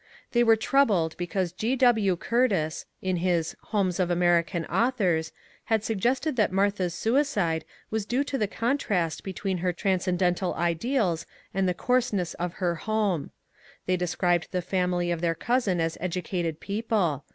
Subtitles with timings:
[0.31, 1.75] They were troubled because G.
[1.75, 2.15] W.
[2.15, 5.31] Curtis, in his ^^ Homes of American Authors,"
[5.65, 11.69] had suggested that Martha's suicide was due to the contrast between her transcendental ideals and
[11.69, 13.29] the coarseness of her home.
[13.85, 17.23] They described the family of their cousin as educated people.